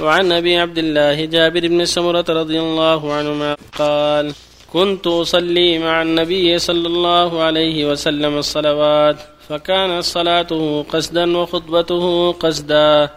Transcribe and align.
وعن 0.00 0.32
أبي 0.32 0.58
عبد 0.58 0.78
الله 0.78 1.24
جابر 1.24 1.60
بن 1.68 1.84
سمرة 1.84 2.24
رضي 2.28 2.60
الله 2.60 3.12
عنهما 3.12 3.56
قال 3.78 4.32
كنت 4.72 5.06
أصلي 5.06 5.78
مع 5.78 6.02
النبي 6.02 6.58
صلى 6.58 6.86
الله 6.88 7.42
عليه 7.42 7.90
وسلم 7.90 8.38
الصلوات 8.38 9.16
فكانت 9.48 10.04
صلاته 10.04 10.82
قصدا 10.82 11.36
وخطبته 11.36 12.32
قصدا. 12.32 13.10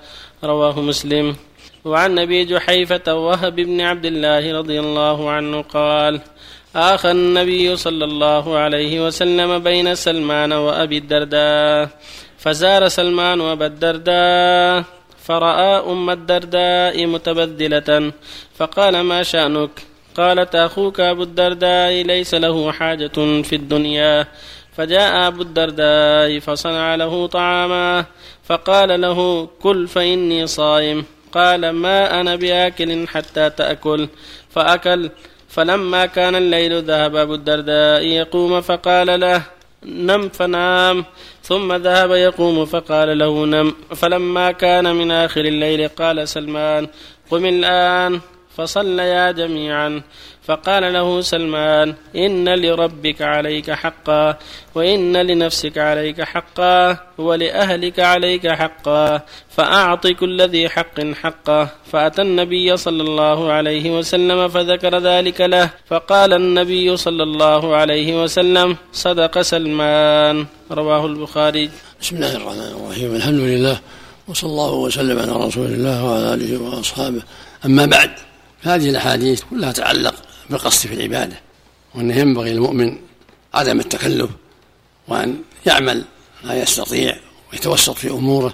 رواه 0.43 0.81
مسلم. 0.81 1.35
وعن 1.85 2.19
أبي 2.19 2.45
جحيفة 2.45 3.13
وهب 3.13 3.55
بن 3.55 3.81
عبد 3.81 4.05
الله 4.05 4.57
رضي 4.59 4.79
الله 4.79 5.29
عنه 5.29 5.61
قال 5.61 6.21
آخى 6.75 7.11
النبي 7.11 7.75
صلى 7.75 8.05
الله 8.05 8.57
عليه 8.57 9.07
وسلم 9.07 9.59
بين 9.59 9.95
سلمان 9.95 10.51
وأبي 10.53 10.97
الدرداء 10.97 11.89
فزار 12.37 12.87
سلمان 12.87 13.41
أبا 13.41 13.65
الدرداء. 13.65 14.94
فرأى 15.25 15.91
أم 15.91 16.09
الدرداء 16.09 17.05
متبذلة 17.05 18.11
فقال 18.57 19.01
ما 19.01 19.23
شأنك؟ 19.23 19.69
قالت 20.17 20.55
أخوك 20.55 20.99
أبو 20.99 21.23
الدرداء 21.23 21.91
ليس 21.91 22.33
له 22.33 22.71
حاجة 22.71 23.41
في 23.41 23.55
الدنيا. 23.55 24.27
فجاء 24.77 25.27
أبو 25.27 25.41
الدرداء 25.41 26.39
فصنع 26.39 26.95
له 26.95 27.27
طعاما 27.27 28.05
فقال 28.43 29.01
له 29.01 29.49
كل 29.61 29.87
فإني 29.87 30.47
صائم. 30.47 31.05
قال 31.31 31.69
ما 31.69 32.21
أنا 32.21 32.35
بآكل 32.35 33.07
حتى 33.07 33.49
تأكل. 33.49 34.07
فأكل 34.49 35.09
فلما 35.49 36.05
كان 36.05 36.35
الليل 36.35 36.83
ذهب 36.83 37.15
أبو 37.15 37.33
الدرداء 37.33 38.05
يقوم 38.05 38.61
فقال 38.61 39.19
له 39.19 39.41
نم 39.85 40.29
فنام 40.29 41.05
ثم 41.43 41.73
ذهب 41.73 42.11
يقوم 42.11 42.65
فقال 42.65 43.17
له 43.17 43.45
نم 43.45 43.73
فلما 43.95 44.51
كان 44.51 44.95
من 44.95 45.11
آخر 45.11 45.41
الليل 45.45 45.87
قال 45.87 46.27
سلمان 46.27 46.87
قم 47.31 47.45
الآن. 47.45 48.19
فصليا 48.57 49.31
جميعا. 49.31 50.01
فقال 50.45 50.93
له 50.93 51.21
سلمان 51.21 51.95
إن 52.15 52.49
لربك 52.49 53.21
عليك 53.21 53.71
حقا 53.71 54.37
وإن 54.75 55.17
لنفسك 55.17 55.77
عليك 55.77 56.21
حقا 56.21 56.97
ولأهلك 57.17 57.99
عليك 57.99 58.47
حقا 58.47 59.21
فأعط 59.49 60.07
كل 60.07 60.41
ذي 60.41 60.69
حق 60.69 61.01
حقه. 61.01 61.69
فأتى 61.91 62.21
النبي 62.21 62.77
صلى 62.77 63.03
الله 63.03 63.51
عليه 63.51 63.97
وسلم 63.97 64.47
فذكر 64.47 64.99
ذلك 64.99 65.41
له. 65.41 65.69
فقال 65.89 66.33
النبي 66.33 66.97
صلى 66.97 67.23
الله 67.23 67.75
عليه 67.75 68.23
وسلم 68.23 68.77
صدق 68.93 69.41
سلمان. 69.41 70.45
رواه 70.71 71.05
البخاري. 71.05 71.69
بسم 72.01 72.15
الله 72.15 72.35
الرحمن 72.35 72.71
الرحيم. 72.77 73.15
الحمد 73.15 73.39
لله 73.39 73.77
وصلى 74.27 74.49
الله 74.49 74.73
وسلم 74.73 75.19
على 75.19 75.31
رسول 75.47 75.65
الله 75.65 76.05
وعلى 76.05 76.33
آله 76.33 76.51
وأصحابه. 76.61 77.21
أما 77.65 77.85
بعد 77.85 78.11
هذه 78.67 78.89
الأحاديث 78.89 79.43
كلها 79.49 79.71
تعلق 79.71 80.15
بالقصد 80.49 80.87
في 80.87 80.93
العبادة 80.93 81.39
وأنه 81.95 82.15
ينبغي 82.15 82.53
للمؤمن 82.53 82.97
عدم 83.53 83.79
التكلف 83.79 84.29
وأن 85.07 85.41
يعمل 85.65 86.05
ما 86.43 86.55
يستطيع 86.55 87.17
ويتوسط 87.53 87.97
في 87.97 88.09
أموره 88.09 88.53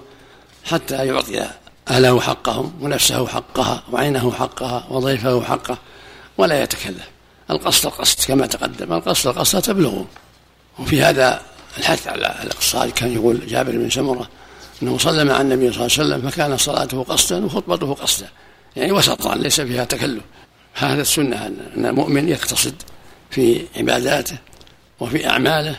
حتى 0.65 1.07
يعطي 1.07 1.47
أهله 1.87 2.19
حقهم 2.19 2.73
ونفسه 2.81 3.27
حقها 3.27 3.83
وعينه 3.91 4.31
حقها 4.31 4.87
وضيفه 4.89 5.43
حقه 5.43 5.77
ولا 6.37 6.63
يتكلف. 6.63 7.09
القصد 7.51 7.85
القصد 7.85 8.27
كما 8.27 8.47
تقدم 8.47 8.93
القصد 8.93 9.27
القصد 9.27 9.61
تبلغ 9.61 10.03
وفي 10.79 11.01
هذا 11.01 11.41
الحث 11.77 12.07
على 12.07 12.35
الاقتصاد 12.43 12.89
كان 12.89 13.13
يقول 13.13 13.47
جابر 13.47 13.71
بن 13.71 13.89
سمرة 13.89 14.29
أنه 14.83 14.97
صلى 14.97 15.23
مع 15.23 15.41
النبي 15.41 15.73
صلى 15.73 15.85
الله 15.85 15.97
عليه 15.99 16.15
وسلم 16.15 16.29
فكان 16.29 16.57
صلاته 16.57 17.03
قصدا 17.03 17.45
وخطبته 17.45 17.93
قصدا. 17.93 18.29
يعني 18.75 18.91
وسطا 18.91 19.35
ليس 19.35 19.61
فيها 19.61 19.85
تكلف. 19.85 20.23
هذا 20.73 21.01
السنة 21.01 21.47
أن 21.47 21.85
المؤمن 21.85 22.29
يقتصد 22.29 22.75
في 23.29 23.65
عباداته 23.75 24.37
وفي 24.99 25.27
أعماله 25.29 25.75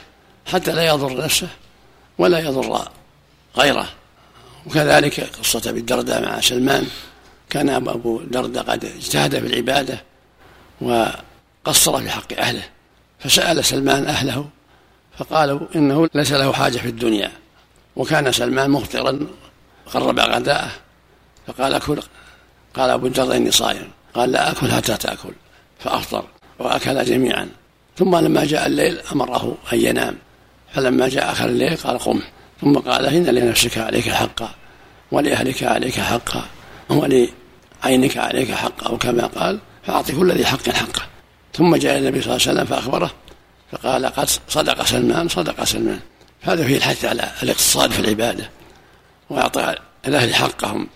حتى 0.47 0.73
لا 0.73 0.87
يضر 0.87 1.25
نفسه 1.25 1.49
ولا 2.19 2.39
يضر 2.39 2.89
غيره. 3.57 3.89
وكذلك 4.67 5.21
قصة 5.21 5.71
أبي 5.71 5.81
الدرداء 5.81 6.23
مع 6.23 6.41
سلمان. 6.41 6.87
كان 7.51 7.69
أبو 7.69 8.21
الدرداء 8.21 8.65
قد 8.65 8.85
اجتهد 8.85 9.39
في 9.41 9.47
العبادة 9.47 10.05
وقصر 10.81 12.01
في 12.03 12.11
حق 12.11 12.33
أهله. 12.39 12.63
فسأل 13.19 13.65
سلمان 13.65 14.07
أهله 14.07 14.49
فقالوا 15.19 15.61
إنه 15.75 16.09
ليس 16.15 16.33
له 16.33 16.53
حاجة 16.53 16.79
في 16.79 16.89
الدنيا. 16.89 17.33
وكان 17.97 18.33
سلمان 18.33 18.71
مفطرا 18.71 19.27
قرب 19.87 20.21
غداءه 20.21 20.71
فقال 21.47 21.79
كل 21.79 22.03
قال 22.75 22.91
أبو 22.91 23.07
الدرداء 23.07 23.37
إني 23.37 23.51
صائم. 23.51 23.91
قال 24.15 24.33
لا 24.33 24.51
أكل 24.51 24.73
حتى 24.73 24.97
تأكل. 24.97 25.33
فأفطر 25.79 26.25
وأكل 26.59 27.05
جميعا. 27.05 27.49
ثم 27.99 28.17
لما 28.17 28.45
جاء 28.45 28.67
الليل 28.67 29.01
أمره 29.13 29.57
أن 29.73 29.81
ينام. 29.81 30.17
فلما 30.75 31.09
جاء 31.09 31.33
آخر 31.33 31.49
الليل 31.49 31.77
قال 31.77 31.99
قم. 31.99 32.21
ثم 32.61 32.79
قال 32.79 33.07
إن 33.07 33.25
لنفسك 33.25 33.79
عليك 33.79 34.09
حقا 34.09 34.55
ولأهلك 35.13 35.63
عليك 35.63 36.01
حقا 36.01 36.45
ولعينك 36.89 38.17
عليك 38.17 38.51
حقا 38.51 38.87
أو 38.87 38.99
كما 38.99 39.27
قال 39.27 39.59
فأعط 39.87 40.11
كل 40.11 40.33
ذي 40.33 40.47
حق 40.47 40.69
حقه. 40.69 41.03
ثم 41.55 41.77
جاء 41.77 41.99
النبي 41.99 42.23
صلى 42.23 42.37
الله 42.37 42.49
عليه 42.49 42.61
وسلم 42.61 42.65
فأخبره 42.65 43.11
فقال 43.73 44.07
قد 44.07 44.29
صدق 44.49 44.85
سلمان 44.85 45.29
صدق 45.29 45.65
سلمان. 45.65 46.01
هذا 46.43 46.67
فيه 46.67 46.77
الحث 46.77 47.05
على 47.05 47.31
الاقتصاد 47.43 47.91
في 47.91 48.01
العبادة 48.01 48.51
وإعطاء 49.31 49.83
الأهل 50.07 50.35
حقهم 50.35 50.89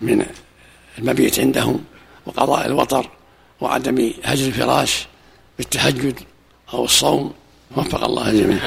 من 0.00 0.26
المبيت 0.98 1.40
عندهم 1.40 1.84
وقضاء 2.26 2.66
الوطر 2.66 3.10
وعدم 3.60 4.12
هجر 4.24 4.46
الفراش 4.46 5.06
بالتهجد 5.58 6.20
أو 6.74 6.84
الصوم 6.84 7.32
وفق 7.76 8.04
الله 8.04 8.30
الجميع 8.30 8.58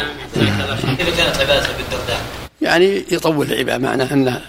كيف 0.97 1.17
كانت 1.17 1.37
عبادته 1.37 1.77
بالدرداء؟ 1.77 2.21
يعني 2.61 3.05
يطول 3.11 3.51
العبادة 3.51 3.77
معناه 3.77 4.13
أنه 4.13 4.41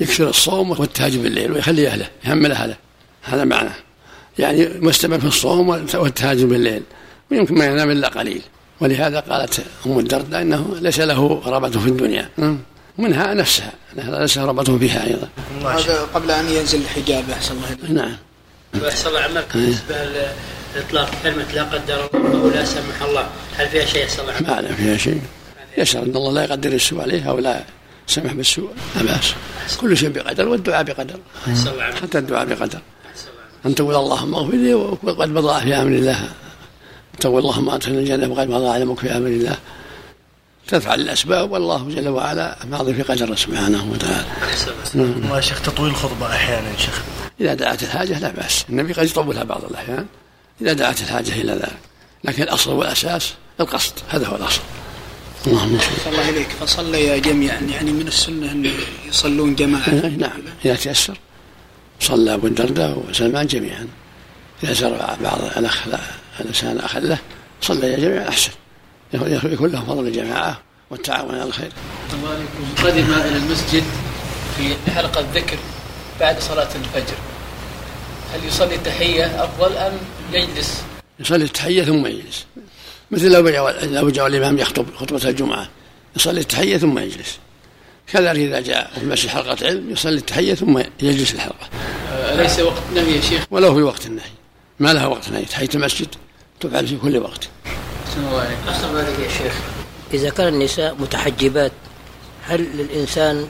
يكثر 0.00 0.28
الصوم 0.28 0.70
والتهجد 0.70 1.22
بالليل 1.22 1.52
ويخلي 1.52 1.88
أهله 1.88 2.08
يهمل 2.24 2.52
أهله 2.52 2.76
هذا 3.22 3.44
معناه 3.44 3.74
يعني 4.38 4.68
مستمر 4.80 5.20
في 5.20 5.26
الصوم 5.26 5.68
والتهجد 5.68 6.44
بالليل. 6.48 6.82
ويمكن 7.30 7.54
ما 7.54 7.64
ينام 7.64 7.90
إلا 7.90 8.08
قليل. 8.08 8.42
ولهذا 8.80 9.20
قالت 9.20 9.64
أم 9.86 9.98
الدرداء 9.98 10.42
أنه 10.42 10.76
ليس 10.80 11.00
له 11.00 11.42
رغبة 11.46 11.70
في 11.70 11.86
الدنيا. 11.86 12.28
منها 12.98 13.34
نفسها. 13.34 13.72
ليس 13.96 14.38
رغبة 14.38 14.78
فيها 14.78 15.06
أيضا. 15.06 15.28
هذا 15.68 16.00
قبل 16.14 16.30
أن 16.30 16.48
ينزل 16.48 16.80
الحجاب 16.80 17.30
أحسن 17.30 17.54
الله 17.54 18.02
نعم. 18.02 18.16
وأحسن 18.82 19.08
الله 19.08 19.20
عمك 19.20 19.46
بالنسبة 19.54 19.94
لإطلاق 20.76 21.10
كلمة 21.22 21.52
لا 21.54 21.62
قدر 21.62 22.08
الله 22.14 22.40
أو 22.40 22.48
لا 22.48 22.64
سمح 22.64 23.02
الله. 23.02 23.26
هل 23.56 23.68
فيها 23.68 23.84
شيء 23.84 24.04
أحسن 24.04 24.22
الله 24.22 24.32
ما 24.40 24.60
لا 24.60 24.74
فيها 24.74 24.96
شيء. 24.96 25.20
يشعر 25.78 26.02
أن 26.02 26.16
الله 26.16 26.32
لا 26.32 26.44
يقدر 26.44 26.72
السوء 26.72 27.00
عليه 27.00 27.30
أو 27.30 27.38
لا 27.38 27.64
سمح 28.06 28.32
بالسوء 28.32 28.70
لا 28.96 29.02
بأس. 29.02 29.34
كل 29.76 29.96
شيء 29.96 30.08
بقدر 30.08 30.48
والدعاء 30.48 30.82
بقدر. 30.82 31.20
حتى 32.02 32.18
الدعاء 32.18 32.44
بقدر. 32.44 32.80
أن 33.66 33.74
تقول 33.74 33.94
اللهم 33.94 34.34
اغفر 34.34 34.54
لي 34.54 34.74
وقد 34.74 35.28
مضى 35.28 35.60
في 35.60 35.74
أمر 35.74 35.92
الله. 35.92 36.28
تقول 37.20 37.38
اللهم 37.38 37.70
أدخلنا 37.70 37.98
الجنة 37.98 38.32
وقد 38.32 38.48
مضى 38.48 38.68
علمك 38.68 38.98
في 38.98 39.16
أمر 39.16 39.26
الله. 39.26 39.56
تفعل 40.68 41.00
الأسباب 41.00 41.50
والله 41.50 41.88
جل 41.88 42.08
وعلا 42.08 42.58
ماضي 42.70 42.94
في 42.94 43.02
قدر 43.02 43.36
سبحانه 43.36 43.90
وتعالى. 43.92 44.26
الله 44.94 45.36
يا 45.36 45.40
شيخ 45.40 45.62
تطويل 45.62 45.90
الخطبة 45.90 46.26
أحيانا 46.26 46.70
يا 46.70 46.76
شيخ. 46.76 47.02
إذا 47.40 47.54
دعت 47.54 47.82
الحاجة 47.82 48.18
لا 48.18 48.30
بأس. 48.30 48.64
النبي 48.70 48.92
قد 48.92 49.06
يطولها 49.06 49.44
بعض 49.44 49.64
الأحيان. 49.64 50.06
إذا 50.60 50.72
دعت 50.72 51.00
الحاجة 51.00 51.32
إلى 51.32 51.52
ذلك. 51.52 51.78
لكن 52.24 52.42
الأصل 52.42 52.72
والأساس 52.72 53.34
القصد. 53.60 53.92
هذا 54.08 54.26
هو 54.26 54.36
الأصل. 54.36 54.60
اللهم 55.46 55.78
صل 55.78 56.10
الله 56.10 56.28
إليك. 56.28 56.48
فصلي 56.48 57.20
جميعا. 57.20 57.60
يعني 57.60 57.92
من 57.92 58.08
السنة 58.08 58.52
أن 58.52 58.70
يصلون 59.08 59.54
جماعة. 59.54 59.90
نعم. 60.18 60.42
إذا 60.64 60.74
تيسر. 60.74 61.18
صلى 62.00 62.34
أبو 62.34 62.46
الدرداء 62.46 63.04
وسلمان 63.08 63.46
جميعا. 63.46 63.88
إذا 64.62 64.72
زرع 64.72 65.16
بعض 65.22 65.38
الأخ 65.56 65.86
الإنسان 66.40 66.72
الأخ 66.72 66.96
له 66.96 67.18
صلى 67.60 67.96
جميعا. 67.96 68.28
أحسن. 68.28 68.50
يكون 69.12 69.70
له 69.70 69.84
فضل 69.84 70.06
الجماعة 70.06 70.62
والتعاون 70.90 71.34
على 71.34 71.44
الخير. 71.44 71.72
الله 72.12 72.44
قدم 72.84 73.12
إلى 73.12 73.36
المسجد 73.36 73.84
في 74.56 74.90
حلقة 74.90 75.26
ذكر 75.34 75.58
بعد 76.20 76.40
صلاة 76.40 76.68
الفجر. 76.74 77.16
هل 78.34 78.44
يصلي 78.48 78.74
التحية 78.74 79.44
أفضل 79.44 79.76
أم 79.76 79.92
يجلس؟ 80.32 80.82
يصلي 81.20 81.44
التحية 81.44 81.82
ثم 81.82 82.06
يجلس. 82.06 82.46
مثل 83.10 83.32
لو 83.32 83.48
جاء 83.48 83.86
لو 83.86 84.10
جاء 84.10 84.26
الإمام 84.26 84.58
يخطب 84.58 84.86
خطبة 84.96 85.28
الجمعة 85.28 85.68
يصلي 86.16 86.40
التحية 86.40 86.76
ثم 86.76 86.98
يجلس. 86.98 87.38
كذلك 88.12 88.38
إذا 88.38 88.60
جاء 88.60 88.90
في 88.94 89.02
المسجد 89.02 89.28
حلقة 89.28 89.66
علم 89.66 89.90
يصلي 89.90 90.16
التحية 90.16 90.54
ثم 90.54 90.78
يجلس 91.02 91.34
الحلقة. 91.34 91.68
أليس 92.12 92.60
وقت 92.60 92.82
نهي 92.94 93.16
يا 93.16 93.20
شيخ؟ 93.20 93.44
ولو 93.50 93.74
في 93.74 93.82
وقت 93.82 94.06
النهي. 94.06 94.30
ما 94.80 94.92
لها 94.92 95.06
وقت 95.06 95.28
نهي 95.28 95.44
تحية 95.44 95.68
المسجد 95.74 96.08
تفعل 96.60 96.86
في 96.86 96.96
كل 96.96 97.18
وقت. 97.18 97.48
أحسن 98.06 98.20
الله 98.20 98.40
عليك 98.40 98.58
أحسن 98.68 98.88
الله 98.88 99.02
عليك 99.02 99.18
يا 99.18 99.28
شيخ. 99.28 99.54
إذا 100.14 100.30
كان 100.30 100.48
النساء 100.48 100.94
متحجبات 100.94 101.72
هل 102.42 102.60
للإنسان 102.60 103.48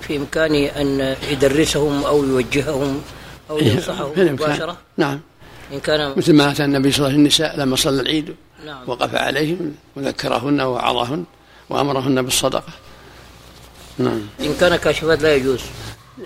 في 0.00 0.16
إمكانه 0.16 0.66
أن 0.66 1.16
يدرسهم 1.30 2.04
أو 2.04 2.24
يوجههم 2.24 3.02
أو 3.50 3.58
إيه، 3.58 3.72
ينصحه 3.72 4.12
في 4.12 4.22
الإمكان. 4.22 4.50
مباشرة؟ 4.50 4.76
نعم. 4.96 5.20
إن 5.72 5.80
كان 5.80 6.14
مثل 6.16 6.32
ما 6.32 6.50
أتى 6.50 6.64
النبي 6.64 6.92
صلى 6.92 6.98
الله 6.98 7.08
عليه 7.08 7.14
وسلم 7.14 7.20
النساء 7.20 7.56
لما 7.56 7.76
صلى 7.76 8.00
العيد 8.00 8.34
نعم. 8.66 8.82
وقف 8.86 9.14
عليهم 9.14 9.74
وذكرهن 9.96 10.60
ووعظهن 10.60 11.24
وأمرهن 11.70 12.22
بالصدقة. 12.22 12.72
نعم. 13.98 14.22
إن 14.40 14.54
كان 14.60 14.76
كاشفات 14.76 15.22
لا 15.22 15.34
يجوز. 15.34 15.60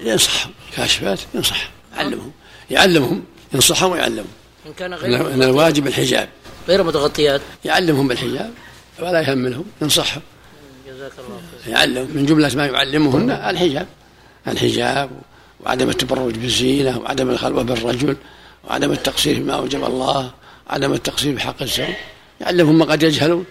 ينصحهم 0.02 0.52
كاشفات 0.76 1.18
ينصح. 1.34 1.70
يعلمهم. 1.96 2.32
يعلمهم. 2.70 3.24
ينصحهم 3.54 3.92
ويعلمهم. 3.92 4.26
إن 4.66 4.72
كان 4.72 4.92
ان 4.92 4.98
غير 4.98 5.34
إن 5.34 5.42
الواجب 5.42 5.86
الحجاب. 5.86 6.28
غير 6.68 6.82
متغطيات. 6.82 7.40
يعلمهم 7.64 8.08
بالحجاب 8.08 8.50
ولا 8.98 9.20
يهملهم 9.20 9.64
ينصحهم. 9.82 10.22
جزاك 10.86 11.12
الله 11.18 11.40
خير. 11.64 11.72
يعلم 11.74 12.08
من 12.14 12.26
جملة 12.26 12.50
ما 12.54 12.66
يعلمهن 12.66 13.30
الحجاب. 13.30 13.86
الحجاب 14.48 15.10
وعدم 15.60 15.88
التبرج 15.90 16.34
بالزينة 16.34 16.98
وعدم 16.98 17.30
الخلوة 17.30 17.62
بالرجل 17.62 18.16
وعدم 18.64 18.92
التقصير 18.92 19.34
فيما 19.34 19.54
أوجب 19.54 19.84
الله 19.84 20.30
وعدم 20.70 20.92
التقصير 20.92 21.34
بحق 21.34 21.62
الزوج. 21.62 21.86
يعلمهم 22.40 22.78
ما 22.78 22.84
قد 22.84 23.02
يجهلون. 23.02 23.44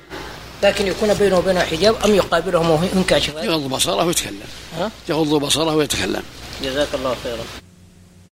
لكن 0.63 0.87
يكون 0.87 1.13
بينه 1.13 1.37
وبينها 1.37 1.63
حجاب 1.63 1.95
أم 2.05 2.15
يقابلهم 2.15 2.69
وهم 2.69 3.03
كاشفات 3.03 3.43
يغض 3.43 3.69
بصره 3.69 4.05
ويتكلم. 4.05 4.49
ها؟ 4.77 4.91
يغض 5.09 5.33
بصره 5.33 5.75
ويتكلم. 5.75 6.23
جزاك 6.63 6.87
الله 6.93 7.15
خيرا. 7.23 7.68